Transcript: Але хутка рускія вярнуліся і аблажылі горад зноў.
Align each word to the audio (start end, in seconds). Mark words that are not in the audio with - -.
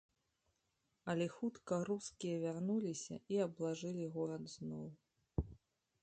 Але 1.11 1.25
хутка 1.33 1.73
рускія 1.89 2.39
вярнуліся 2.45 3.17
і 3.35 3.39
аблажылі 3.45 4.05
горад 4.15 4.43
зноў. 4.55 4.87